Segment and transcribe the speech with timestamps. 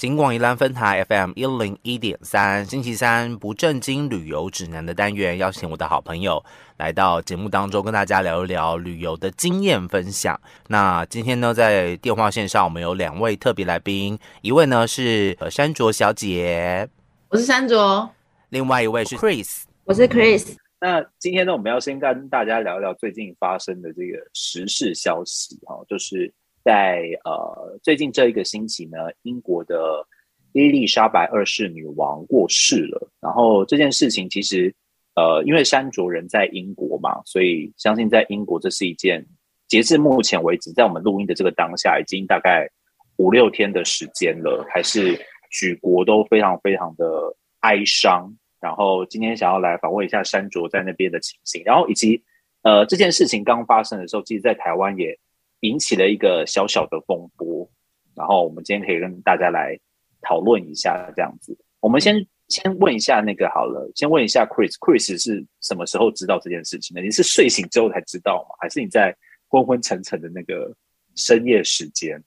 [0.00, 6.42] 金广宜兰分台 FM 一零一点三，星期三不正经旅游指南的单元，邀请我的好朋友
[6.78, 10.40] 来到节目当中，跟大家聊一聊旅游的经验分享。
[10.68, 16.88] 那今天呢，在电话线上我们有两位特别来宾，一位呢是山卓小姐，
[17.28, 18.08] 我是山卓；
[18.48, 20.56] 另外一位是 Chris，我是 Chris。
[20.80, 26.32] 那今天呢，我们要先跟大家聊聊最近发生的这个时事消息哈，就是。
[26.62, 30.06] 在呃最近这一个星期呢，英国的
[30.52, 33.10] 伊丽莎白二世女王过世了。
[33.20, 34.74] 然后这件事情其实
[35.14, 39.24] 呃，因为山卓人在英国嘛，所以相信在英国这是一件
[39.68, 42.68] 截至目前为止，在我们录音的这个当下，已经大概
[43.16, 45.18] 五六天的时间了，还是
[45.50, 48.30] 举国都非常非常的哀伤。
[48.60, 52.22] 然后今天想要来访问一下山卓在那边的情形，然后以及
[52.62, 55.18] 呃这件事情刚发生的时候，其实在台湾也。
[55.60, 57.70] 引起了一个小小的风波，
[58.14, 59.78] 然后我们今天可以跟大家来
[60.22, 61.56] 讨论一下这样子。
[61.80, 67.00] 我们先先问一下那个好了，先问一下 Chris，Chris 是什么时候知道这件事情的？
[67.02, 68.54] 你是睡醒之后才知道吗？
[68.60, 69.16] 还是你在
[69.48, 70.74] 昏昏沉沉的那个
[71.14, 72.22] 深夜时间？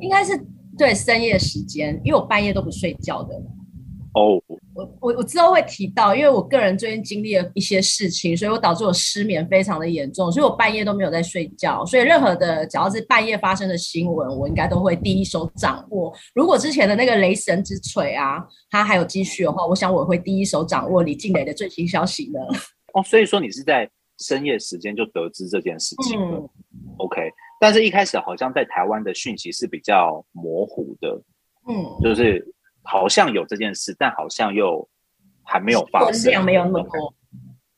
[0.00, 0.38] 应该是
[0.76, 3.34] 对深夜时间，因为我半夜都不睡觉的。
[4.12, 4.42] 哦，
[4.74, 16.12] 我我我之后会提到，因为我个人最近经历了一些事情，所以我导致我失眠非常的严重，所以我半夜都没有在睡觉，所以任何的只要是半夜发生的新闻，我应该都会第一手掌握。
[16.34, 22.40] 如果之前的那个雷神之锤啊，它还有继续的话，我想我会第一手掌握李静蕾的最新消息呢。
[22.94, 26.50] 哦，所以说你是在深夜时间就得知这件事情了
[26.98, 27.30] ，OK？
[27.60, 31.22] 但是一开始好像在台湾的讯息是比较模糊的，
[31.68, 32.44] 嗯，就是。
[32.90, 34.88] 好像有这件事，但好像又
[35.44, 36.28] 还没有发生。
[36.28, 37.14] 量没有那么多。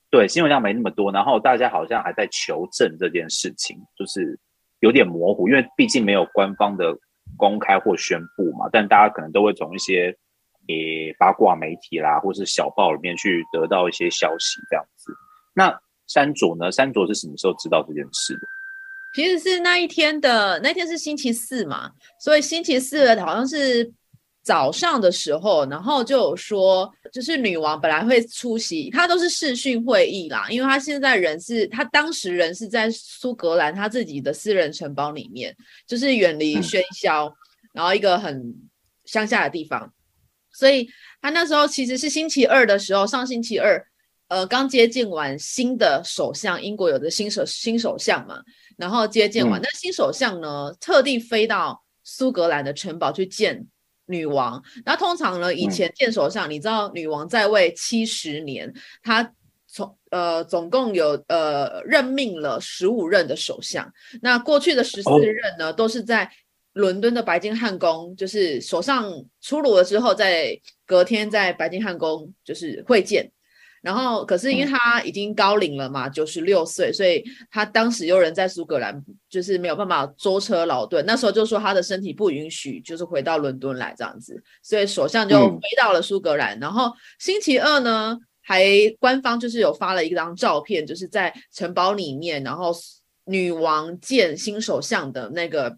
[0.08, 4.38] 对，新闻量没那么多，然后大家好像还在求证这件事情，就是
[4.80, 6.96] 有点模糊，因为毕竟没有官方的
[7.36, 8.70] 公开或宣布嘛。
[8.72, 10.16] 但大家可能都会从一些
[10.68, 15.12] 诶八卦媒体啦，或是小报里面去得到一些消息，这样子。
[15.54, 16.72] 那山卓呢？
[16.72, 18.40] 山卓是什么时候知道这件事的？
[19.14, 23.92] 其实是那一天的，那天是星期四嘛，所以星期四好像是。
[24.42, 35.54] 早上的时候，然后就有说，就是女王本来会出席，她都是视讯会议啦，因为她现在人是，她当时人是在苏格兰她自己的私人城堡里面，
[35.86, 37.32] 就是远离喧嚣，
[37.72, 38.52] 然后一个很
[39.04, 39.92] 乡下的地方，
[40.52, 40.88] 所以
[41.20, 43.86] 她那时候其实是星期二的时候，上星期二，
[44.26, 48.42] 呃，刚接见完新的首相，英国有的新首新首相嘛，
[48.76, 53.68] 然后接见完，那新首相呢，特地飞到苏格兰的城堡去见。
[54.12, 55.52] 女王，那通常呢？
[55.54, 58.70] 以前见首相，你知道女王在位七十年，
[59.02, 59.32] 她
[59.66, 63.90] 从呃总共有呃任命了十五任的首相。
[64.20, 66.30] 那过去的十四任呢，都是在
[66.74, 73.32] 伦敦的白金汉宫，就是首相出炉了之后，在隔天在白金汉宫就是会见。
[73.82, 81.04] 然后，可是因为他已经高龄了嘛，九十六岁，所以他当时有人在苏格兰，就是没有办法舟车劳顿。
[81.04, 86.56] 那时候就说他的身体不允许，就是回到伦敦来这样子，所以首相就飞到了苏格兰。
[86.60, 88.64] 然后星期二呢，还
[89.00, 92.72] 官方就是有发了一张照片，就是在城堡里面，然后
[93.24, 95.76] 女王见新首相的那个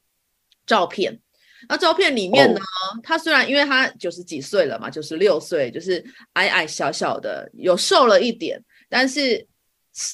[0.67, 1.21] 照片。
[1.69, 2.61] 那照片里面呢，
[3.03, 6.05] 他虽然因为他九十几岁了嘛，九十六岁，就是
[6.35, 9.47] 矮矮小小的，有瘦了一点，但是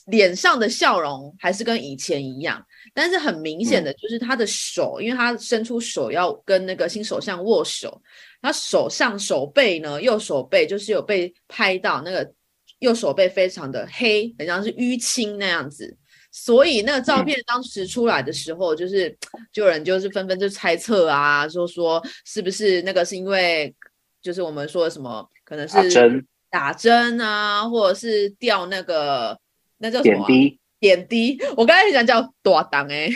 [0.06, 2.64] 脸上的笑容还是跟以前一样。
[2.92, 8.02] 但是很明显的就是他的手，因为他伸出手要跟那个新首相握手，
[8.42, 12.32] 他手上手背呢，右手背就是有被拍到那个
[12.80, 15.96] 右手背非常的黑，很像是淤青那样子。
[16.32, 19.10] 所以那个照片当时出来的时候，就是
[19.52, 23.74] 就有人就是纷纷就猜测啊，说说是不是那个是因为
[24.22, 29.36] 就是我们说什么可能是打针啊，或者是掉那个
[29.78, 30.60] 那叫什么点滴？
[30.78, 31.38] 点滴？
[31.56, 33.08] 我刚才想叫多档哎，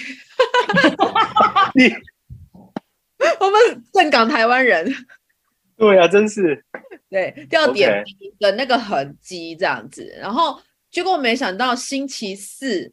[1.75, 1.85] 你
[3.41, 4.93] 我们正港台湾人，
[5.79, 6.65] 对啊，真是。
[7.09, 10.61] 对掉点滴的那个痕迹这样子，然后
[10.91, 12.93] 结果没想到星期四。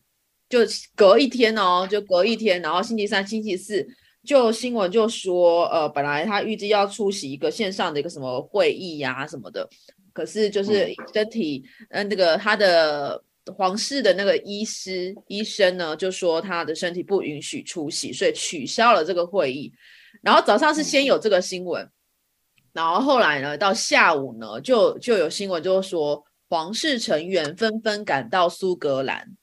[0.51, 0.59] 就
[0.95, 3.87] 隔一天哦，就隔一天，然后星期三、星期四
[4.25, 9.67] 就新闻就说，呃，本来他预计要出席一个线上的一个什么会议呀什么的，
[10.11, 13.23] 可是就是身体，嗯，那个他的
[13.55, 19.71] 皇室的那个医师医生呢，就说他的身体不允许出席，所以取消了这个会议。
[20.21, 21.89] 然后早上是先有这个新闻，
[22.73, 29.35] 然后后来呢，到下午呢，就就有新闻就是说，皇室成员纷纷赶到苏格兰。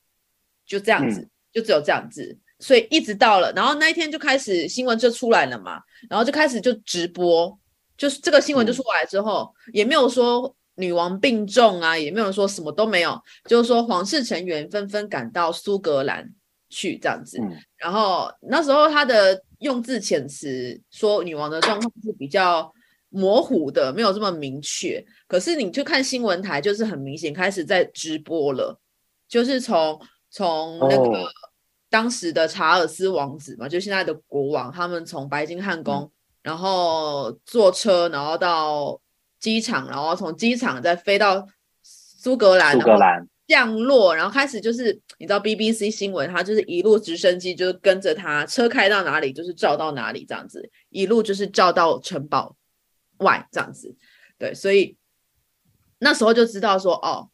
[0.69, 7.59] 就这样子，就只有这样子，所以一直到了，然后那一天就开始新闻就出来了嘛，然后就开始就直播，
[7.97, 16.29] 就是这个新闻就嗯出来之后，也没有说女王病重啊，也没有说什么都没有，就是说皇室成员纷纷赶到苏格兰
[16.69, 17.41] 去这样子。
[17.41, 22.70] 嗯然后那时候他的用字遣词说女王的状况是比较
[23.09, 25.03] 模糊的，没有这么明确。
[25.29, 28.76] 可是你去看新闻台，就是很明显开始在直播了，
[29.29, 29.99] 就是从
[30.31, 31.29] 从那个哦。
[31.91, 39.01] 当时的查尔斯王子嘛，就现在的国王，他们从白金汉宫，然后坐车，然后到
[39.41, 41.47] 机场，然后从机场再飞到
[41.83, 52.55] 苏格兰，然后苏格兰，降落，然后开始就是你知道 BBC 新闻，他就是一路直升机就是跟着他，车开到哪里就是照到哪里这样子，一路就是照到城堡
[53.21, 53.97] 外这样子。
[54.37, 54.95] 对，所以
[56.01, 57.31] 那时候就知道说，哦，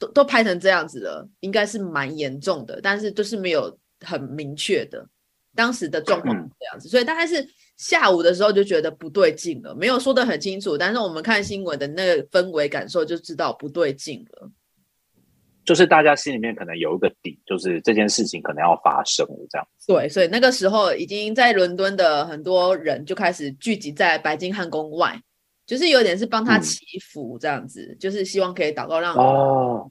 [0.00, 5.06] 都都拍成这样子了，应该是蛮严重的，但是就是没有很明确的
[5.54, 14.50] 当时的状况这样子，所以大概是下午的时候就觉得不对劲了，没有说的很清楚，但是我们看新闻的那个氛围感受就知道不对劲了。
[15.62, 19.86] 就是大家心里面可能有一个底，就是这件事情可能要发生了这样子。
[19.86, 25.20] 对，所以那个时候已经在伦敦的很多人就开始聚集在白金汉宫外，
[25.70, 26.62] 就是有点是帮他嗯。
[26.62, 29.88] 祈福这样子，就是希望可以祷告让哦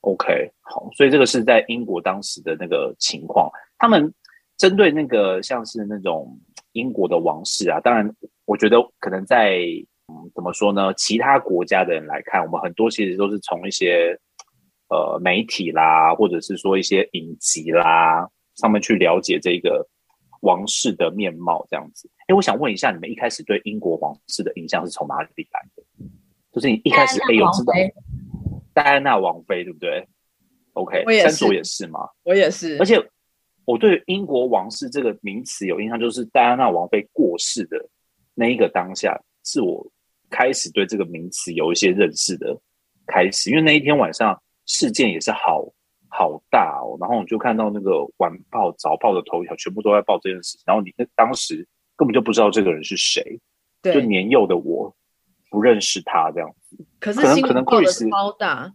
[0.00, 3.48] ，OK，好，所以这个是在英国当时的那个情况，
[3.78, 4.12] 他们
[4.56, 6.36] 针对那个像是那种
[6.72, 8.12] 英国的王室啊，当然，
[8.46, 9.60] 我觉得可能在
[10.08, 14.18] 嗯怎么说呢，其他国家的人来看，我们很多其实都是从一些
[14.88, 19.86] 呃媒体啦，或者是说一些影集啦上面去了解这个
[20.44, 22.08] 王室的面貌这样子。
[22.28, 25.82] 哎，我想问一下，你们一开始对英国王室的印象是从哪里来的？
[26.52, 27.72] 就是你一开始哎有知道
[28.72, 30.06] 戴安娜王妃对不对
[30.74, 32.00] ？OK，我也山卓也是吗？
[32.22, 32.96] 我也是而，且
[33.64, 37.88] 我对英国王室这个名词有印象，就是戴安娜王妃过世的
[38.34, 39.84] 那一个当下，是我
[40.30, 42.56] 开始对这个名词有一些认识的
[43.06, 43.50] 开始。
[43.50, 45.64] 因为那一天晚上事件也是好
[46.16, 51.66] 好大哦，然后你就看到那个晚报、早报的头条全部都在报这件事情，然后你那当时
[51.96, 53.40] 根本就不知道这个人是谁，
[53.82, 54.94] 就，年幼的我
[55.50, 56.86] 不认识他这样子。
[57.00, 58.72] 可是可能可能新闻报的 Chris- 超大，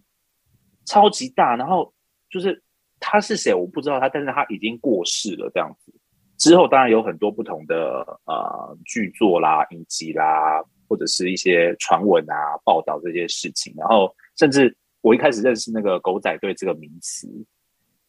[0.86, 1.94] 超级大，然后
[2.30, 2.62] 就是
[3.00, 5.94] 他是谁我不知道他，但是他已经过世了这样子。
[6.38, 13.74] 之后当然有很多不同的呃剧作啦、影集啦，或者是一些传闻啊、报道这些事情。
[13.78, 17.28] 然后甚至我一开始认识那个“狗仔队”这个名词，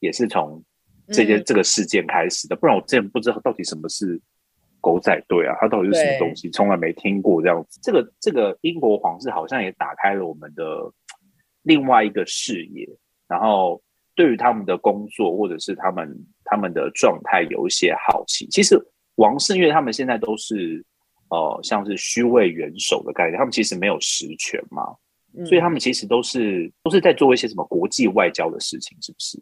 [0.00, 0.62] 也是从
[1.08, 2.56] 这件、嗯这个事件开始的。
[2.56, 4.20] 不然我之前不知道到底什么是
[4.80, 7.78] 狗仔队啊，它到底是什么对东西，从来没听过这样子。
[7.82, 10.64] 这个这个英国皇室好像也打开了我们的
[11.62, 12.88] 另外一个视野，
[13.28, 13.80] 然后
[14.14, 16.12] 对于他们的工作或者是他们
[16.44, 18.46] 他们的状态有一些好奇。
[18.48, 18.76] 其实
[19.16, 20.84] 王室因为他们现在都是
[21.28, 24.96] 呃像是虚位元首的概念，他们其实没有实权嘛，嗯
[25.46, 29.38] 所以他们其实都是都是在做一些什么国际外交的事情，是不是？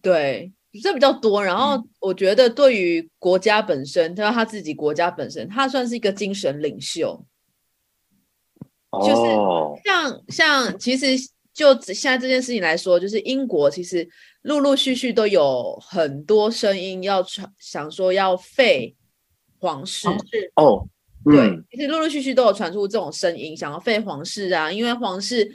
[0.00, 0.52] 对，
[0.82, 1.42] 这比较多。
[1.44, 7.24] 然后嗯我觉得对于国家本身，他他自己国家本身，他算是一个精神领袖。
[8.92, 11.06] 就是哦，像像其实
[11.52, 14.08] 就现在这件事情来说，就是英国其实
[14.42, 18.94] 陆陆续续都有很多声音要传，想说要废。
[19.56, 20.06] 皇室
[20.56, 20.86] 哦，
[21.24, 25.50] 对嗯，，其实陆陆续续都有传出这种声音，想要废皇室啊，因为皇室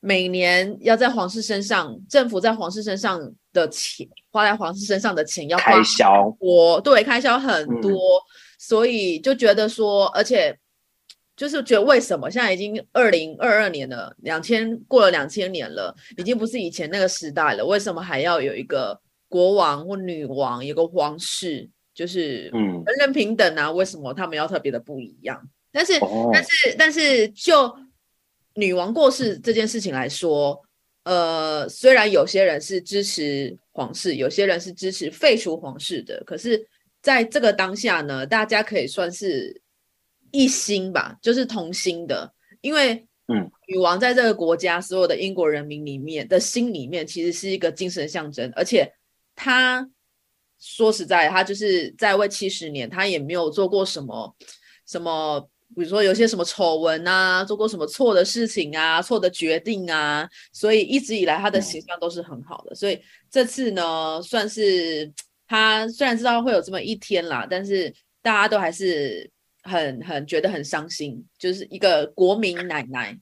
[0.00, 3.20] 每年要在皇室身上，政府在皇室身上
[3.52, 8.00] 的钱，花在皇室身上的钱要花开销很多，对，开销很嗯多，
[8.58, 10.58] 所以就觉得说，而且
[11.36, 21.68] 就是觉得为什么现在已经二零二二年了，两千过了两千年了，已经不是以前那个时代了，为什么还要有一个国王或女王，有个皇室？
[22.02, 25.40] 就是嗯，人人平等啊，为什么他们要特别的不一样？
[25.70, 27.72] 但是，哦，但是，但是就
[28.54, 30.60] 女王过世这件事情来说，
[31.04, 36.66] 呃，虽然有些人是支持皇室，有些人是支持废除皇室的，可是
[37.00, 39.62] 在这个当下呢，大家可以算是
[40.32, 43.06] 一心吧，就是同心的，因为。
[43.28, 48.92] 嗯，女王在这个国家所有的英国人民里面的心里面，其实是一个精神象征，而且
[49.36, 49.88] 她
[50.64, 54.32] 说实在，他就是在位七十年，他也没有做过什么
[54.86, 55.40] 什么，
[55.74, 62.74] 比如说有些什么丑闻啊，做过什么错的事情啊，错的决定啊，所以一直以来他的形象都是很好的。
[62.76, 65.12] 所以这次呢，算是
[65.48, 67.92] 他虽然知道会有这么一天啦，但是
[68.22, 69.28] 大家都还是
[69.64, 73.18] 很很觉得很伤心，就是一个国民奶奶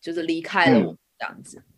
[0.00, 1.73] 就是离开了我们这样子，对。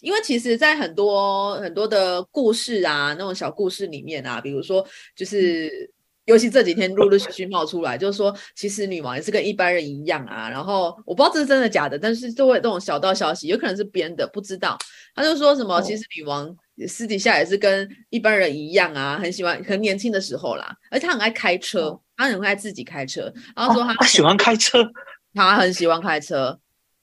[0.00, 4.86] 因为其实，在很多很多的故事啊，那种小故事里面啊，比如说，
[5.16, 5.90] 就是
[6.26, 10.48] 尤其这几天陆陆续续冒出来，就是说其实女王也是跟一般人一样啊。
[10.48, 14.78] 然后我不知道这是真的假的，但是就会这种小道消息，有可能是编的，不知道。
[15.14, 16.54] 他就说什么，其实女王
[16.86, 23.32] 私底下也是跟一般人一样啊，很喜欢，很年轻的时候啦，而且她很爱开车，她很爱自己开车。
[23.56, 24.88] 然后说她喜欢开车，
[25.34, 26.56] 她很喜欢开车，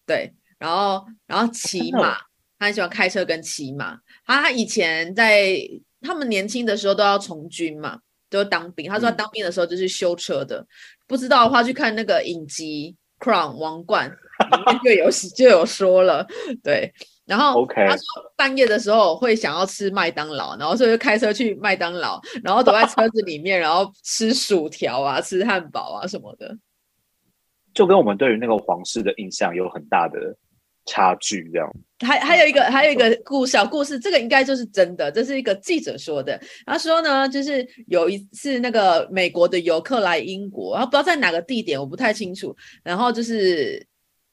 [0.06, 2.16] 对，然后然后骑马，
[2.60, 3.98] 她很喜欢开车跟骑马。
[4.26, 5.58] 他以前在
[6.02, 8.00] 他们年轻的时候都要从军嘛。
[8.28, 10.66] 就当兵，他说他当兵的时候就是修车的，
[11.08, 12.94] 不知道的话去看那个影集
[13.24, 16.26] 《Crown》王冠里面就有 就有说了，
[16.62, 16.92] 对。
[17.26, 18.04] 然后他说
[18.36, 26.58] 半夜的时候会想要吃麦当劳，然后所以就开车去麦当劳，然后躲在车子里面，然后吃薯条啊，吃汉堡啊什么的，
[27.74, 30.36] 就跟我们对于那个皇室的印象有很大的。
[30.86, 31.68] 差距这样，
[32.06, 36.40] 还还有一个还有一个故小故事，这个应该就是真的，这是一个记者说的。
[36.64, 42.56] 他说呢，就是有一次那个美国的游客来英国，然后不知道在哪个地点，我不太清楚。
[42.84, 43.84] 然后就是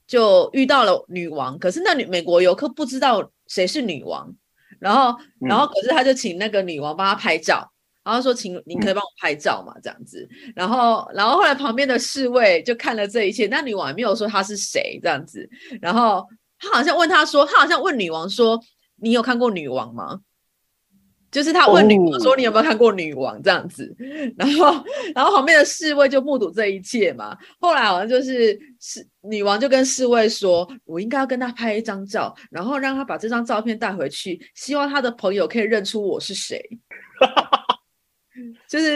[0.06, 4.30] 就遇到了女王，可是那女美国游客不知道谁是女王，
[4.78, 7.66] 然后然后可是他就请那个女王帮他拍照，
[8.04, 10.28] 然后说请您可以帮我拍照嘛这样子。
[10.54, 15.48] 然后然后后来旁边的侍卫就看了这一切，那女王也没有说她是谁这样子，
[15.80, 16.28] 然后。
[16.62, 18.58] 他好像问他说，他好像问女王说
[19.02, 20.20] ：“你有看过女王吗？”
[21.32, 23.94] 就是他问女王说：“你有没有看过女王？”这样子，
[24.36, 27.36] 然后，然后旁边的侍卫就目睹这一切嘛。
[27.58, 36.62] 后来好像就是侍女王就跟侍卫说：“我应该要跟他拍一张照，然后让他把这张照片带回去，希望他的朋友可以认出我是谁。
[38.68, 38.94] ”就是。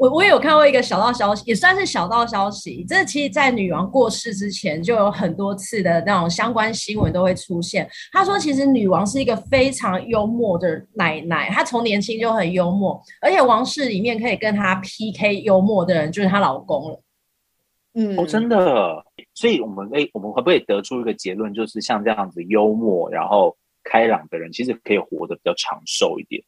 [0.00, 2.82] 我我也有看过一个小道消息，也算是小道消息。
[2.88, 7.86] 这其实，在女王过世之前，就有很多次的那种相关新闻都会出现。
[8.10, 17.02] 他说，其实女王是一个非常幽默的奶奶，她从年轻就很幽默，而且王室里面可以跟她 PK 幽默的人就是她老公了。
[17.92, 19.04] 嗯，哦，真的。
[19.34, 23.54] 所以，我们诶，我们可不可以得出一个结论，就是像这样子幽默然后
[23.84, 26.42] 开朗的人，其实可以活得比较长寿一点。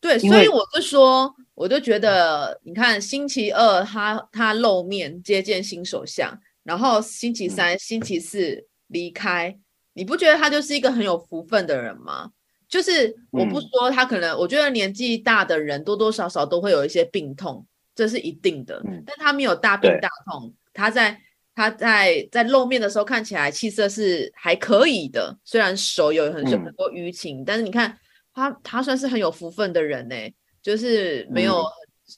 [0.00, 1.34] 对，所以我就说。
[1.54, 9.56] 我就觉得，你看星期二他他露面接见新首相，然后星期三、星期四离开，
[9.92, 12.30] 你不觉得他就是一个很有福分的人吗？
[12.68, 18.82] 就是我不说他可能，我觉得年纪大的人多多少少都会有一些病痛，这是一定的。
[19.04, 21.20] 但他没有大病大痛，他在
[21.54, 27.94] 他在在露面的时候看起来气色是还可以的，虽然手有很很多淤青，但是你看
[28.32, 30.16] 他他算是很有福分的人呢。
[30.62, 31.64] 就是没有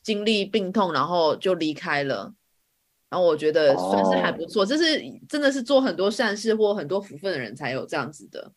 [0.02, 2.34] 经历病痛，然后就离开了，
[3.08, 4.66] 然后我觉得算是还不错。
[4.66, 8.52] 这是真的是做很多善事或很多福分的人才有这样子的。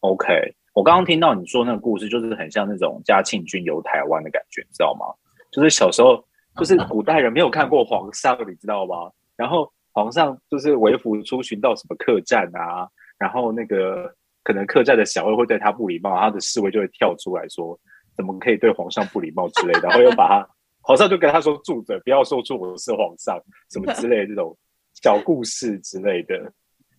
[0.00, 5.06] OK，我刚刚听到你说那个故事，就是很像那种嘉庆君游台湾的感觉，你知道吗？
[5.50, 6.24] 就是小时候，
[6.56, 9.10] 就是古代人没有看过皇上，你知道吗？
[9.36, 12.88] 然后皇上就是为服出巡到什么客栈啊，
[13.18, 14.14] 然后那个
[14.44, 17.78] 可能客栈的小二会对他不礼貌，他的侍卫就会跳出来说。
[18.16, 19.88] 怎么可以对皇上不礼貌之类的？
[19.88, 20.48] 然后又把他
[20.82, 23.40] 皇上就跟他说住嘴，不要说出我是皇上
[23.70, 24.56] 什么之类的这种
[25.02, 26.52] 小故事之类的。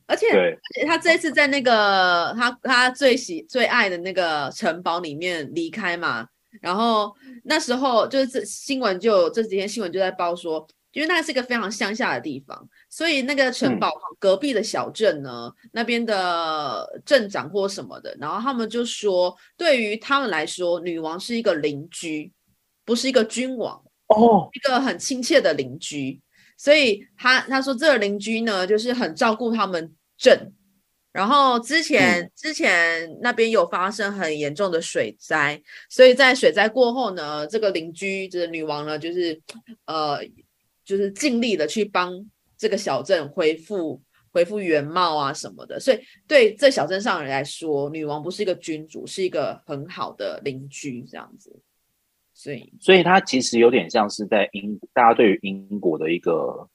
[0.06, 6.28] 而且，而且他这次在那个他他最喜最爱的那个城堡里面离开嘛，
[6.62, 10.68] 然后那时候就是这新闻就这几天新闻就在报说。
[10.92, 22.32] 因为那是一个非常乡下的地方，所以那个城堡隔壁的小镇呢，那边的镇长或什么的，然后他们就说，对于他们来说，女王是一个邻居，
[22.86, 26.22] 不是一个君王哦，一个很亲切的邻居。
[26.56, 30.54] 所以他他说这个邻居呢，就是很照顾他们镇。
[31.12, 35.60] 然后之前之前那边有发生很严重的水灾，
[35.90, 39.42] 所以在水灾过后呢，这个邻居就是女王呢，就是
[39.88, 40.20] 呃。
[40.86, 42.14] 就是尽力的去帮
[42.64, 44.02] 这个小镇恢复
[44.32, 51.62] 恢复原貌啊什么的，所以对这小镇上人来说，女王不是一个君主，是一个很好的邻居这样子。
[52.34, 56.70] 所以，所以他其实有点像是在英大家对于英国的一个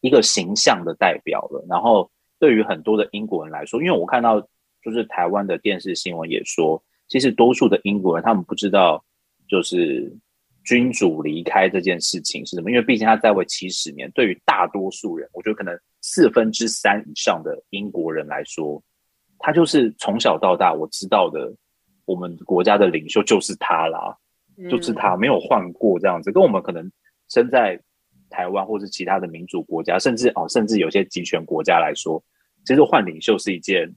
[0.00, 1.62] 一个形象的代表了。
[1.68, 4.40] 然后，对于很多的英国人来说，因为我看到
[4.82, 9.04] 就是台湾的电视新闻也说，其实多数的英国人他们不知道
[9.46, 10.16] 就是。
[10.64, 12.70] 君主离开这件事情是什么？
[12.70, 18.82] 因为毕竟他在位七十年，对于大多数人，我觉得可能四分之三以上的英国人来说，
[19.38, 21.54] 他就是从小到大我知道的，
[22.06, 24.16] 我们国家的领袖就是他啦，
[24.70, 26.32] 就是他没有换过这样子。
[26.32, 26.90] 跟我们可能
[27.28, 27.78] 生在
[28.30, 32.22] 台湾或是其他的民主国家，甚至哦，甚至有些集权国家来说，
[32.64, 33.94] 其实换领袖是一件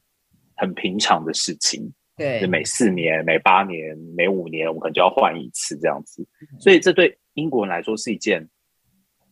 [0.58, 1.90] 很平常的事情。
[2.18, 6.28] 对，每四年、每八年、每五年，我们可能就要换一次这样子。
[6.60, 8.46] 所以这对英国人来说是一件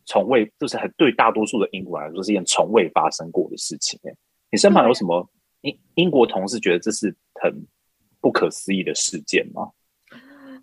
[0.06, 4.00] 从未，就是很对大多数的英国人来说是一件从未发生过的事情。
[4.04, 4.16] 哎，
[4.52, 5.28] 你身旁有什么
[5.62, 7.52] 英英国同事觉得这是很
[8.22, 9.72] 不可思议的事件吗？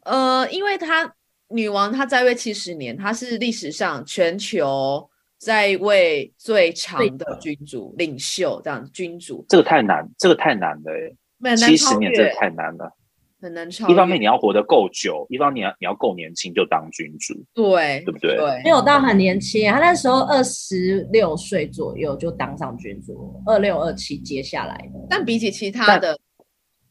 [0.05, 1.13] 呃，因为她
[1.49, 11.17] 女王她在位七十年，她是历史上全球在位最长的君主领袖，这样君主这个太难，这个太难了，
[11.57, 12.97] 七十年真的，太难了。
[13.41, 13.89] 很难超。
[13.89, 18.37] 一方面你要活得够久，一方面你要你要够年轻就当君主，对对不对？
[18.37, 25.07] 对没有到很年轻，他那时候二十六岁左右就当上君主，二六二七接下来的。
[25.11, 26.17] 但比起其他的，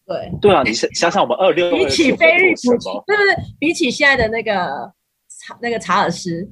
[0.06, 2.78] 对，对啊，你想想想我们二六比起菲利普？
[3.08, 3.36] 对不对？
[3.58, 4.92] 比起现在的那个
[5.40, 6.46] 查那个查尔斯，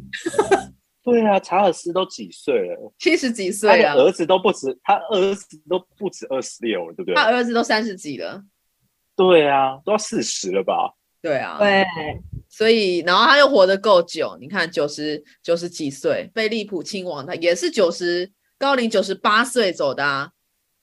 [1.11, 2.93] 对啊，查尔斯都几岁了？
[2.99, 7.23] 七十几他岁啊，的儿子都不止，他儿子都不止二十六了，对不对他？
[7.23, 8.43] 儿子都三十几了。
[9.15, 10.93] 对啊，都要四十了吧？
[11.21, 11.85] 对啊，对，
[12.47, 20.29] 所以然后他又活得够久，你看九十九十几岁，菲利普亲王他也是九十高龄九十八岁走的啊，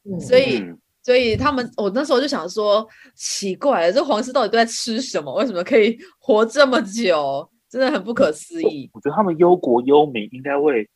[0.05, 5.33] 嗯所以嗯，所以他们我那时候就想说，奇怪了，这皇室到底都在吃什么？
[5.37, 7.51] 为什么可以活这么久？
[7.69, 8.91] 真的很不可思议。
[8.93, 10.89] 我觉得他们忧国忧民，应该会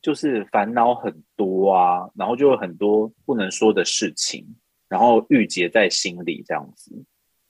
[0.00, 4.46] 就是烦恼很多啊，然后就有很多不能说的事情，
[4.88, 6.92] 然后郁结在心里这样子。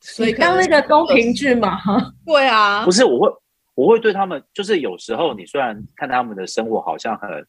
[0.01, 1.79] 所以可能当那个宫廷剧嘛，
[2.27, 3.33] 对啊不，是，我会
[3.75, 7.47] 我会对他们，就是有时候你虽然看他们的生活好像很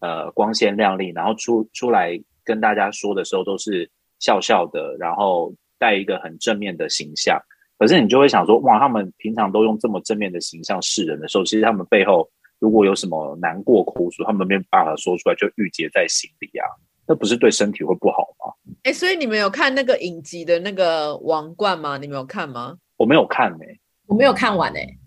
[0.00, 7.40] 呃光鲜亮丽，然后出出来跟大家说的时候都是笑笑的，然后带一个很正面的形象，
[7.84, 12.26] 可是你就会想说，哇，他们平常都用这么正面的形象示人的时候，其实他们背后
[12.58, 16.64] 如果有什么难过苦楚，他们没办法说出来，就郁结在心里啊，
[17.06, 18.54] 那不是对身体会不好吗？
[18.84, 21.98] 哎，所以你们有看那个影集的那个王冠吗？
[21.98, 22.78] 你们有看吗？
[22.96, 23.58] 我没有看呢、
[24.06, 24.98] 我没有看完哎、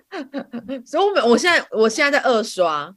[0.86, 2.96] 所以我们我现在我现在在二刷，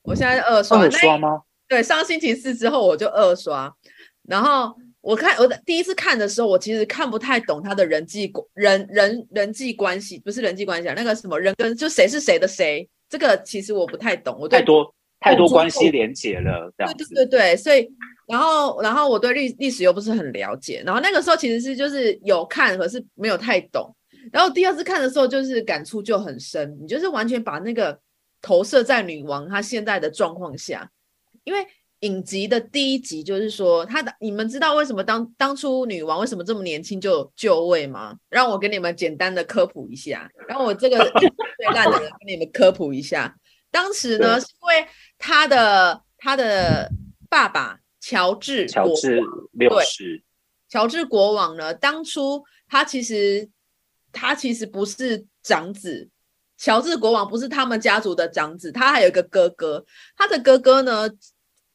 [0.00, 1.42] 我现在在二刷，二刷吗？
[1.68, 3.70] 对，上星期四之后我就二刷，
[4.22, 17.06] 然后我看我的第一次看的时候，我其实看不太懂他的人际关人人人际关系，不是人际关系啊，那个什么人跟就谁是谁的谁，这个其实我不太懂，我对太多太多关系连结了，这样对。
[17.06, 17.90] 对对对，所以
[18.28, 23.94] 然后然后我对历历史又不是很了解，然后那个时候其实是就是有看，可是没有太懂。
[24.30, 27.98] 然后第二次看的时候，就是感触就很深，你就是完全把那个
[28.42, 30.88] 投射在女王她现在的状况下，
[31.44, 31.66] 因为
[32.00, 38.16] 影集的第一集就是说他的，你们知道为什么当当初女王为什么这么年轻就就位吗？
[38.28, 40.98] 让我给你们简单的科普一下，让我这个
[41.58, 43.36] 最烂的人给你们科普一下。
[43.70, 44.86] 当时呢，是因为
[45.18, 46.90] 他的他的
[47.28, 49.20] 爸爸乔治国乔治
[49.52, 49.70] 六
[50.68, 53.48] 乔治国王呢，当初他其实
[54.10, 56.08] 他其实不是长子，
[56.56, 59.84] 乔治国王不是他们家族的长子，他还有一个哥哥。
[60.16, 61.08] 他的哥哥呢，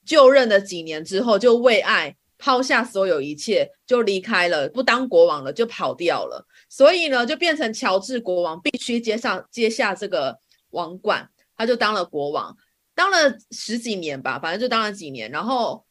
[0.06, 6.46] 就任了几年之后，就为爱抛下所有一切，就离开了，不当国王了，就跑掉了。
[6.70, 10.38] 所以呢，就变成乔治国王必须接上接下这个
[10.72, 12.56] 王冠，他就当了国王，
[12.94, 13.18] 当了
[13.52, 15.86] 十几年吧，反正就当了几年，然后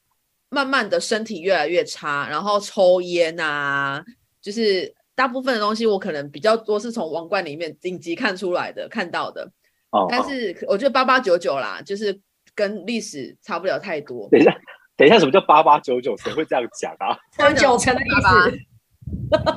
[0.50, 4.04] 慢慢的身体越来越差，然后抽烟啊，
[4.42, 9.50] 就是大部分的东西我可能比较多是从王冠里面顶级看出来的、看到的，
[9.90, 12.20] 哦，但哦是我觉得八八九九啦，就是
[12.54, 14.28] 跟历史差不了太多。
[14.30, 14.54] 等一下，
[14.96, 16.16] 等一下，什么叫八八九九？
[16.16, 17.16] 谁会这样讲啊？
[17.36, 18.58] 三九成的意思。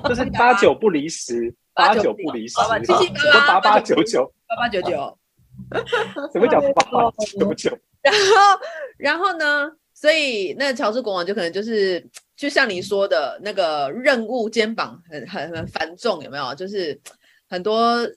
[0.10, 4.34] 就是八九不离十，八八九九不离十，八八七七八八八八九九？
[4.48, 5.18] 八八九九，
[6.34, 7.78] 怎么讲八八九九？
[8.02, 8.60] 然后
[8.98, 9.72] 然后呢？
[9.94, 16.54] 所以那乔治国王就可能就是，就像你说的那个任务肩膀很很很繁重，有没有？
[16.54, 17.02] 就是
[17.50, 18.08] 很多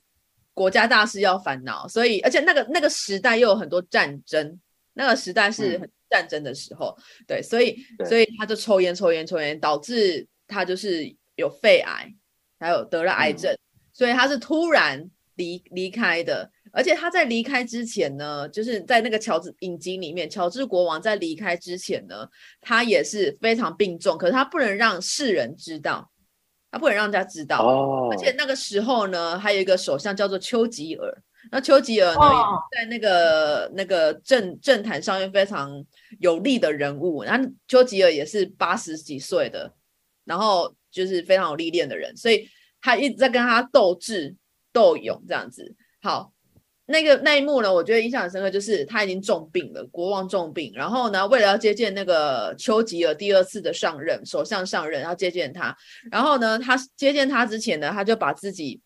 [0.52, 4.60] 国家大事要烦恼，所以而且那个那个时代又有很多战争，
[4.92, 7.76] 那个时代是嗯很战争的时候，对，所以
[8.08, 12.12] 所以他就抽烟抽烟抽烟，导致他就是有肺癌，
[12.58, 13.56] 还有得了癌嗯症，
[13.92, 16.50] 所以他是突然离离开的。
[16.72, 22.28] 而且他在离开之前呢，就是在那个乔治影集里面，乔治国王在离开之前呢，
[22.60, 26.08] 他也是非常病重，可是他不能让世人知道，
[26.70, 27.66] 他不能让大家知道。
[27.66, 31.22] 哦而且那个时候呢，还有一个首相叫做丘吉尔。
[31.50, 35.84] 那丘吉尔呢，哦在那个那个政政坛上面非常
[36.18, 37.22] 有力的人物。
[37.22, 39.72] 然后丘吉尔也是八十几岁的，
[40.24, 42.48] 然后就是非常有历练的人，所以
[42.80, 44.36] 他一直在跟他斗智
[44.72, 45.74] 斗勇这样子。
[46.02, 46.32] 好，
[46.86, 55.76] 那个那一幕呢，我觉得印象很深刻，就是他已经重病了，国王重病，然后呢，为了要接见那个丘吉尔第二次的上任首相上任，要接见他，
[56.10, 58.80] 然后呢，他接见他之前呢，他就把自己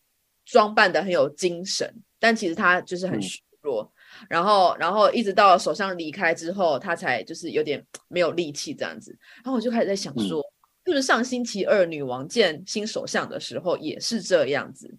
[0.44, 1.90] 装扮的很有精神，
[2.24, 3.92] 但其实他就是很嗯虚弱，
[4.30, 10.40] 然后然后一直到首相离开之后，他才就是有点没有力气这样子，然后我就开始在想嗯说，
[10.86, 14.96] 是不是上星期二女王见新首相的时候也是这样子？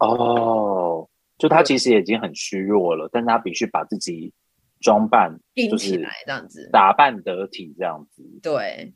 [0.00, 4.34] 哦，就他其实已经很虚弱了，但是他必须把自己
[4.82, 8.22] 装扮就是来这样子，打扮得体这样子。
[8.42, 8.92] 对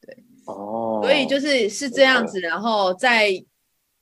[0.00, 0.24] 对。
[0.46, 3.32] 哦，所以就是是这样子，然后在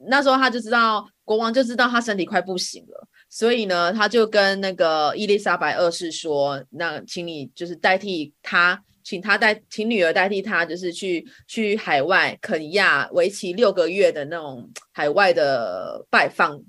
[0.09, 16.63] 那时候他就知道国王就知道他身体快不行了，所以呢，他就跟那个伊丽莎白二世说：“那请你就是代替他，请他代请女儿代替他，就是去去海外肯亚为期六个月的那种海外的拜访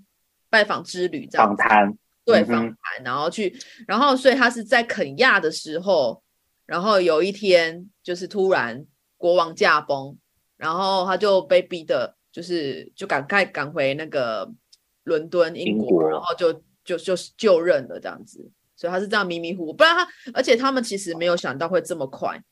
[0.50, 3.56] 拜访之旅，这样访谈，对访谈，然后去，
[3.88, 6.22] 然后所以他是在肯亚的时候，
[6.66, 8.86] 然后有一天就是突然
[9.18, 10.16] 国王驾崩，
[10.58, 14.52] 然后他就被逼的，就是就赶快赶回那个
[15.04, 16.52] 伦敦英国，英国然后就
[16.84, 22.44] 就就是就任了这样子，所以他是这样迷迷糊糊，不然他而且他们其实没有想到会这么快。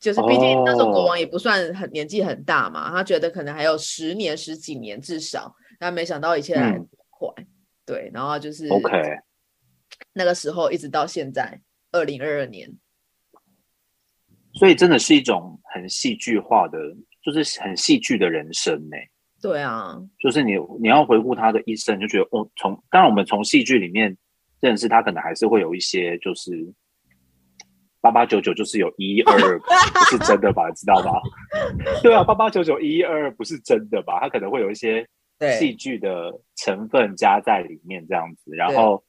[0.00, 7.28] 就是毕竟那时候国哦王也不算很年纪很大嘛，他觉得可能还有十年十几年至少，但没想到一切来得快。
[7.84, 8.92] 对，然后就是 OK，
[10.14, 12.72] 那个时候一直到现在二零二二年，
[14.54, 16.78] 所以真的是一种很戏剧化的，
[17.30, 18.96] 就是很戏剧的人生呢。
[19.40, 24.16] 对啊，就是你你要回顾他的一生，就觉得哦，从当然我们从戏剧里面
[24.60, 26.50] 认识他，可能还是会有一些就是
[28.00, 31.20] 八八九九，就是有一二 不是真的吧，知道吧？
[32.02, 34.18] 对啊，八八九九一二不是真的吧？
[34.20, 35.06] 他可能会有一些
[35.58, 38.56] 戏剧的成分加在里面这样子。
[38.56, 39.04] 然后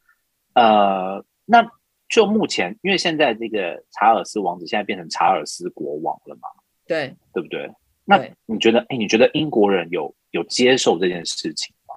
[0.53, 1.65] 呃，那
[2.07, 6.49] 就目前，因为现在这个查尔斯王子现在变成查尔斯国王了嘛，
[6.85, 7.71] 对，对不对？
[8.09, 11.93] 那你觉得，哎，你觉得英国人有有接受这件事情吗？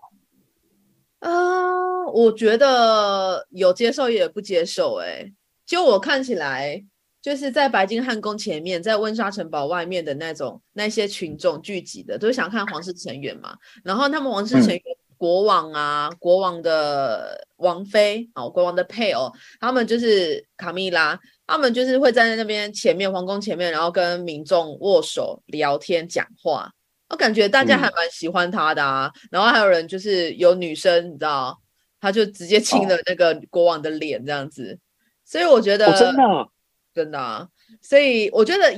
[1.31, 5.33] 啊，我觉得有接受也不接受、欸，
[5.65, 6.85] 就我看起来，
[7.23, 13.57] 就是在白金汉宫前面，在温莎城堡外面的那种那些群众聚集的，都是想看皇室成员嘛。
[13.83, 14.83] 然后他们皇室成员，
[15.17, 21.19] 国王啊，国王的王妃哦，国王的配偶，他们就是卡蜜拉，
[21.53, 26.73] 他们就是会站在那边前面皇宫前面，然后跟民众握手、聊天、讲话。
[27.11, 31.61] 我感觉大家还嗯蛮喜欢他的啊，然后还有人就是有女生，你知道，
[32.01, 34.79] 他就直接亲了那个国王的脸这样子，
[35.27, 36.49] 所以我觉得、哦，真的，
[36.95, 37.47] 真的啊，
[37.83, 38.73] 所以我觉得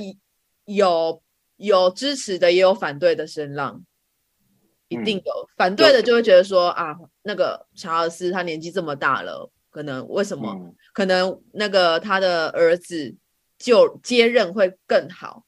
[0.65, 1.23] 有
[1.55, 3.81] 有支持的，也有反对的声浪，
[4.89, 5.49] 一定嗯有。
[5.55, 10.73] 反对的就会觉得说啊，那个查尔斯他年纪这么大了，可能为什么？
[10.95, 13.13] 嗯，可能那个他的儿子
[13.59, 15.43] 就接任会更好，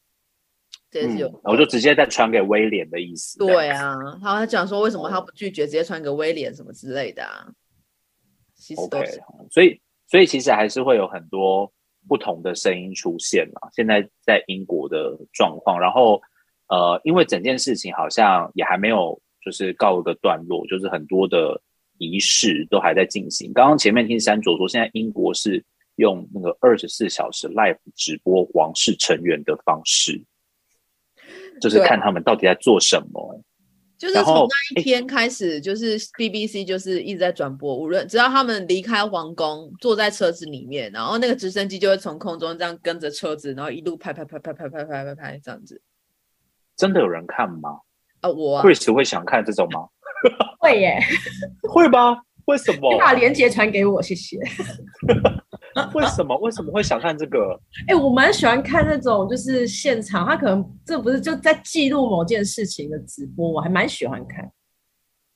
[0.92, 1.28] 这也是有。
[1.30, 3.40] 嗯我就直接再传给威廉的意思。
[3.40, 7.48] 对，啊，然后他讲说为什么哦他不拒绝直接传给威廉什么之类的啊，
[8.56, 11.72] 其实都是所以所以其实还是会有很多
[12.08, 13.70] 不同的声音出现嘛。
[13.74, 16.22] 现在在英国的状况，然后
[16.68, 21.62] 呃，因为整件事情好像也还没有就是告一个段落，就是很多的
[21.98, 23.52] 仪式都还在进行。
[23.54, 25.64] 刚刚前面听山卓说，现在英国是
[25.96, 30.24] 用那个二十四小时 live 直播王室成员的方式，
[31.62, 33.42] 就是看他们到底在做什么。
[33.98, 45.82] 就是从那一天开始，就是 BBC 就是一直在转播，无论只要他们离开皇宫，坐在车子里面，然后那个直升机就会从空中这样跟着车子，然后一路拍拍拍拍拍拍拍拍拍这样子。
[46.76, 47.80] 真的有人看吗
[48.22, 49.88] 啊，我啊？Chris 会想看这种吗？
[50.60, 51.00] 会耶，
[51.70, 52.18] 会吗？
[52.46, 53.00] 为什么 你？
[53.00, 54.38] 把链接传给我，谢谢。
[55.94, 56.36] 为什么？
[56.40, 57.60] 为什么会想看这个？
[57.88, 64.44] 哎、我蛮喜欢看那种就是现场，他可能这不是就在记录某件事情的直播，我还蛮喜欢看。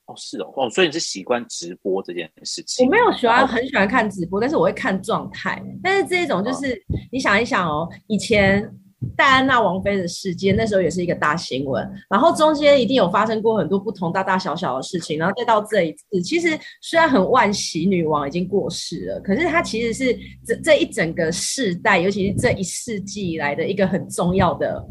[0.07, 2.85] 哦，是哦，哦，所以你是习惯直播这件事情？
[2.85, 5.61] 我没有喜欢很喜欢看直播，但是我会看状态。
[5.83, 8.67] 但是这一种就是、你想一想哦，以前
[9.15, 16.49] 戴安娜王妃的事件，那时候也是一个大新闻，然后中间一定有发生过很多不同大大小小的事情，然后再到这一次，其实
[16.81, 24.85] 虽然很万喜女王已经过世了，可是她其实是这这一整个世代，尤其是这一世纪以来的一个很重要的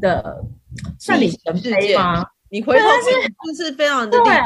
[0.00, 0.44] 的
[0.98, 2.24] 算里程碑吗？
[2.50, 4.40] 你回头是，就是非常的历对史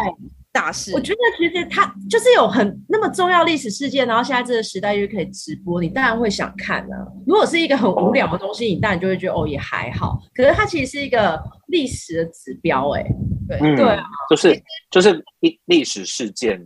[0.52, 1.00] 大事我。
[1.00, 6.96] 觉得其实它就是有很那么重要历史事件，然后现在这个时代又可以直播，你当然会想看啊。
[7.26, 10.18] 如果是一个很无聊的东西，你当然就会觉得哦也还好。
[10.34, 13.06] 可是它其实是一个历史的指标、欸，哎，
[13.48, 16.58] 对，嗯，对啊，就是就是历历史事件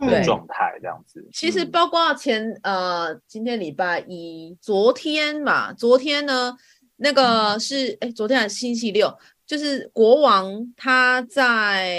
[0.00, 1.26] 的对状态这样子。
[1.32, 6.56] 其实嗯包括前呃，今天礼拜一，昨天嘛，昨天呢，
[6.96, 9.12] 那个是哎，昨天还是星期六，
[9.46, 11.98] 就是国王他在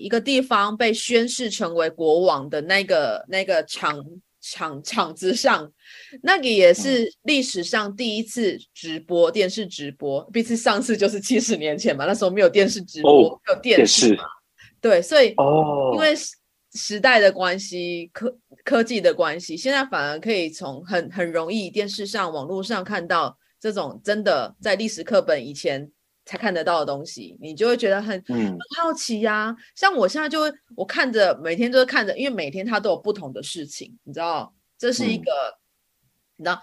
[0.00, 4.02] 一个地方被宣誓成为国王的那个那个场
[4.40, 5.70] 场场子上，
[6.22, 14.24] 那个也是历史上第一次直播电视直播，毕竟上次就是七十年前嘛，那时候没有电视直播，哦没有电电视视嘛，
[14.80, 16.34] 对，所以哦，因为时
[16.72, 25.90] 时代的关系，科科技的关系，现在反而可以从很很容易电视上、网络上看到这种真的在历史课本以前
[26.24, 28.46] 才看得到的东西，你就会觉得很嗯。
[28.46, 35.22] 很好奇呀、像我现在就会，我看着每天都是看着，因为每天它都有不同的事情，你知道，这是一嗯。
[35.22, 35.30] 个，
[36.36, 36.62] 你知道，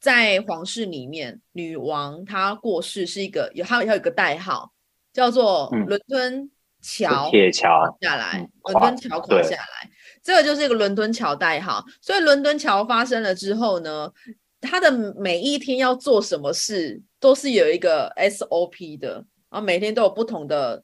[0.00, 4.72] 在皇室里面，女王她过世是一个有它有一个代号，
[5.12, 5.84] 叫做嗯。
[5.86, 9.90] 伦敦桥铁桥下来嗯，伦敦桥垮下来，
[10.22, 11.84] 这个就是一个伦敦桥代号。
[12.00, 14.12] 所以伦敦桥发生了之后呢，
[14.60, 20.82] 它的每一天要做什么事，都是有一个 SOP 的，然后每天都有不同的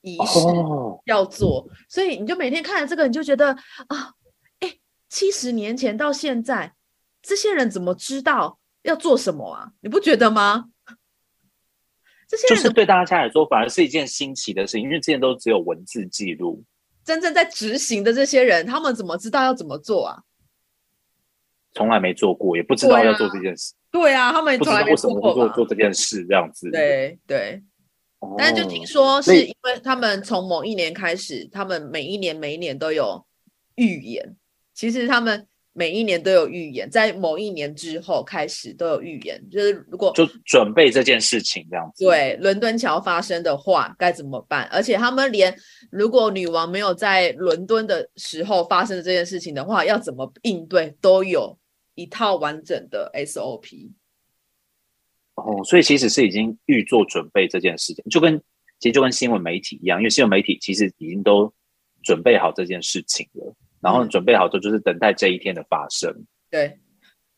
[0.00, 3.52] 仪式哦，要做，所以你就每天看着这个，你就觉得
[3.86, 4.12] 啊，
[4.60, 4.76] 哎，
[5.08, 6.74] 七十年前到现在，
[7.22, 9.70] 这些人怎么知道要做什么啊？
[9.80, 10.66] 你不觉得吗？
[12.26, 16.64] 这些人就是对大家来说，反而是一件新奇的事情，因为之前都只有文字记录，
[17.04, 20.20] 真正在执行的这些人，他们怎么知道要怎么做啊？
[21.74, 25.66] 从来没做过，也不知道要做这件事，对啊，他们从来没不知道为什做过做做。
[25.66, 26.70] 这件事这样子。
[26.70, 27.62] 对对，
[28.20, 33.26] 哦，但是就听说是因为他们从某一年开始，他们每一年每一年都有
[33.74, 34.36] 预言。
[34.72, 42.04] 其实他们每一年都有预言，在某一年之后开始都有预言，就是如果就准备这件事情这样子。
[42.04, 44.68] 对伦敦桥发生的话该怎么办？
[44.72, 45.52] 而且他们连
[45.90, 51.56] 如果女王没有在伦敦的时候发生的这件事情的话，要怎么应对，都有
[51.94, 53.92] 一套完整的 SOP。
[55.34, 58.38] 哦，所以其实是已经预做准备这件事情，就跟
[58.78, 61.52] 其实就跟新闻媒体一样，因为新闻媒体其实已经都
[62.04, 66.12] 准备好这件事情了，然后嗯准备好之后就是等待这一天的发生，
[66.50, 66.78] 对，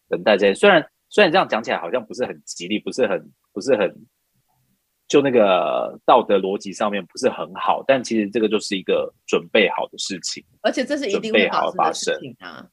[0.08, 3.90] 等待这虽然虽然这样讲起来好像不是很吉利，不是很不是很
[5.08, 10.44] 就那个道德逻辑上面不是很好，但其实这个就是一个准备好的事情。
[10.60, 12.68] 而且这是一定会发生的好发生事情啊。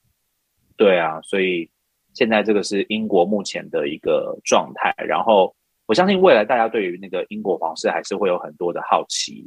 [0.76, 1.70] 对啊，所以
[2.14, 4.94] 现在这个是英国目前的一个状态。
[4.98, 5.54] 然后
[5.86, 9.46] 我相信未来大家对于那个英国皇室还是会有很多的好奇，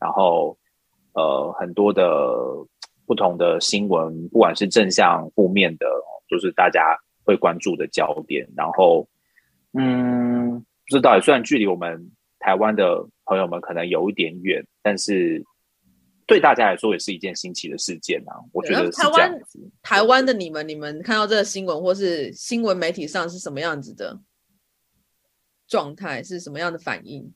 [0.00, 0.56] 然后
[1.12, 2.34] 呃很多的
[3.06, 5.86] 不同的新闻，不管是正向负面的，
[6.28, 8.48] 就是大家会关注的焦点。
[8.56, 9.06] 然后
[9.72, 15.44] 嗯，不知道，虽然距离我们台湾的朋友们可能有一点远，但是。
[16.26, 19.58] 对大家来说也是一件新奇的事件啊，我觉得台湾这样子。
[19.82, 24.18] 台湾的你们，你们看到这个新闻或是新闻媒体上是什么样子的
[25.68, 27.32] 状态，是什么样的反应？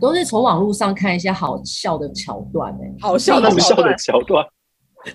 [0.00, 4.46] 都是从网络上看一些好笑的桥段哎、好笑的笑的桥段，桥段，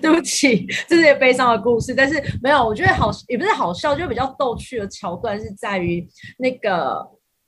[0.02, 6.06] 对不起，这是一个悲伤的故事，但是没有，我觉得好也不是好笑，就比较逗趣的桥段是在于
[6.38, 7.00] 那个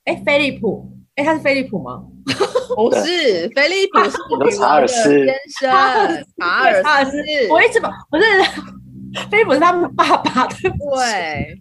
[0.06, 2.02] 哎菲利普，哎他是菲利普吗？
[2.76, 5.72] 不是菲利普是你说查女王的尔斯先生
[6.40, 7.12] 查尔查尔斯。
[7.12, 8.24] 斯，我一直把不是
[9.30, 11.60] 菲利普是他们爸爸，对不，对，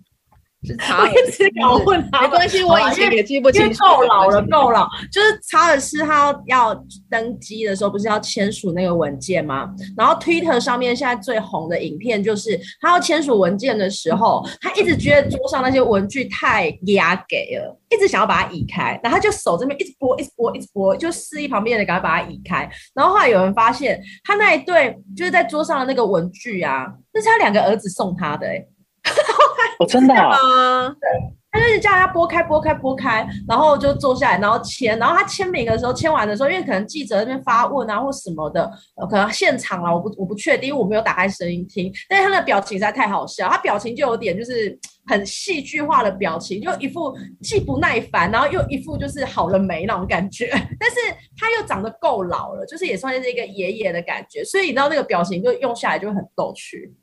[0.66, 2.20] 是查我尔斯一直搞混了。
[2.20, 4.88] 没关系，我以前也记不清楚，够老了，够老。
[5.12, 6.74] 就是查尔斯他要
[7.08, 9.68] 登基的时候，不是要签署那个文件吗？
[9.96, 22.68] 然后 Twitter 上面现在最红的影片就是他要签署文件的时候，他一直觉得桌上那些文具太压给了，一直想要把它移开，然后他就手这边一直拨，一直拨，一直拨，就示意旁边的人赶快把它移开。
[22.94, 28.66] 然后后来有人发现，他那一对就是在桌上的那个文具啊，那是他两个儿子送他的、欸，
[29.78, 31.08] 哦，真的、啊，对，
[31.50, 34.98] 他就是叫他拨开、拨开、拨开，然后就坐下来，然后签。
[34.98, 41.92] 然后他签名的时候，签完的时候，因为可能记者那边发问啊或什么的，呃，可能现场啊，我不我不确定，因为我没有打开声音听。
[42.08, 50.48] 但是他的表情实在太好笑，他表情就有点就是很戏剧化的表情，就一副既不耐烦，然后又一副就是好了没那种感觉。
[50.78, 50.96] 但是
[51.36, 56.94] 他又长得够老了，就是也算是一个爷爷的感觉，所以你知道那个表情就用下来就会很逗趣。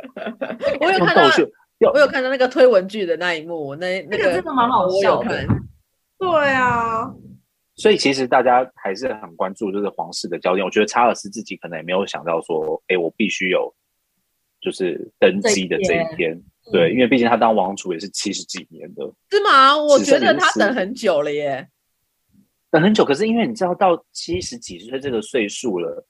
[0.80, 1.22] 我有看到
[1.92, 5.46] 我有看到那个推文剧的那一幕，那那个那个真的蛮好笑的，
[6.18, 7.12] 对啊，
[7.74, 10.64] 所以其实大家还是很关注就是皇室的焦点。
[10.64, 13.74] 我觉得查尔斯自己可能也没有想到说，哎，我必须有
[14.60, 16.40] 就是登基的这一天。
[16.70, 19.76] 对，因为毕竟他当王储也是七十几年的，是吗？
[19.76, 21.68] 我觉得他等很久了耶。
[22.70, 23.04] 等很久。
[23.04, 26.06] 可是因为你知道，到七十几岁这个岁数了，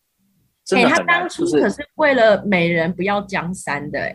[0.72, 4.14] 真哎、他的很难，当初可是为了美人不要江山的、哎，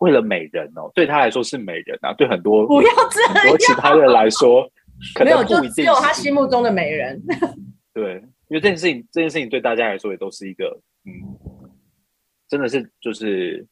[0.00, 4.68] 为了美人哦，对他来说是美人啊，对很多不要这很多其样，他人来说，
[5.14, 7.20] 可没有，就能不一定只有他心目中的美人。
[7.92, 8.14] 对，
[8.48, 11.70] 因为这件事情，这件事情对大家来说也都是一个，嗯，
[12.48, 13.66] 真的是就是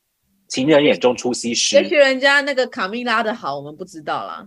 [0.49, 4.47] 情人眼中出西施也，许人家那个卡蜜拉的好，我们不知道啦。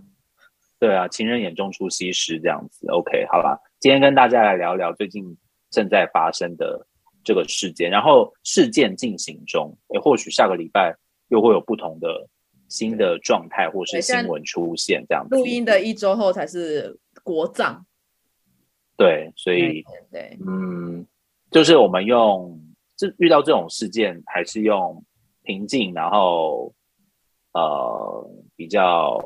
[0.78, 2.86] 对啊，情人眼中出西施这样子。
[2.88, 5.24] OK，好吧，今天跟大家来聊聊最近
[5.70, 6.86] 正在发生的
[7.22, 10.96] 这个事件，然后事件进行中，也，或许下个礼拜
[11.28, 12.28] 又会有不同的
[12.68, 15.34] 新的状态或是新闻出现这样子。
[15.34, 17.84] 录音的一周后才是国葬，
[18.96, 21.06] 对，所以对，嗯，
[21.50, 22.58] 就是我们用
[22.96, 25.04] 这遇到这种事件，还是用
[25.42, 26.72] 平静，然后
[27.52, 29.18] 呃比较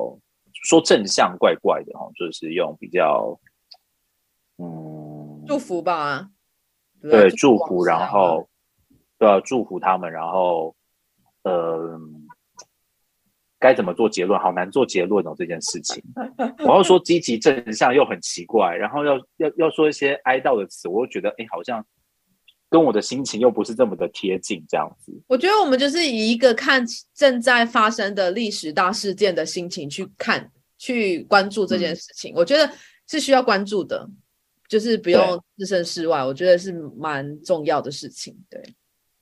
[0.63, 3.39] 说正向怪怪的哦，就是用比较
[4.57, 6.29] 嗯祝福吧。
[7.09, 8.47] 对祝福，然后
[9.17, 10.75] 对啊祝福他们，然后
[11.43, 11.99] 呃
[13.59, 14.39] 该怎么做结论？
[14.39, 16.03] 好难做结论哦，这件事情。
[16.59, 21.83] 我要说积极正向又很奇怪，然后要要要说一些哀悼的词，我又觉得哎，好像
[22.69, 25.11] 跟我的心情又不是这么的贴近，这样子。
[25.27, 32.69] 我觉得我们就是以一个看正在发生的历史大事件的心情去看、去关注这件嗯事情，我觉得
[33.07, 34.07] 是需要关注的，
[34.67, 35.21] 就是不用
[35.57, 38.35] 置身事外，我觉得是蛮重要的事情。
[38.49, 38.61] 对，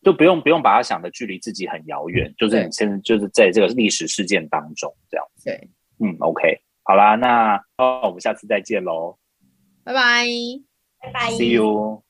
[0.01, 5.45] 就不用不用把它想的距离自己很遥远，就是你现在就是在这个历史事件当中这样子。
[5.45, 9.17] 对，嗯，OK，好啦，那哦，我们下次再见喽
[9.83, 10.25] 拜拜。
[10.99, 12.03] 拜拜，See you。